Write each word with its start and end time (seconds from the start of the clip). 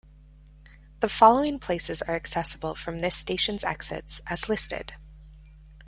The 1.01 1.07
following 1.07 1.59
places 1.59 2.01
are 2.01 2.15
accessible 2.15 2.73
from 2.73 2.97
this 2.97 3.13
station's 3.13 3.63
exits 3.63 4.19
as 4.25 4.49
listed. 4.49 4.95